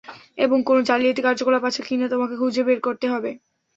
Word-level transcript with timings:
এবং 0.37 0.57
কোন 0.63 0.77
জালিয়াতি 0.83 1.21
কার্যকলাপ 1.23 1.63
আছে 1.65 1.81
কী 1.87 1.95
না 1.97 2.07
তোমাকে 2.13 2.35
খুঁজে 2.37 2.61
বের 2.67 2.79
করতে 2.87 3.05
হবে। 3.07 3.31